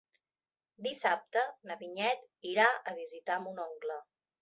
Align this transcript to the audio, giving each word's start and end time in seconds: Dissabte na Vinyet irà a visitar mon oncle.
Dissabte 0.87 1.45
na 1.71 1.79
Vinyet 1.83 2.27
irà 2.55 2.69
a 2.93 2.99
visitar 3.05 3.41
mon 3.47 3.67
oncle. 3.71 4.05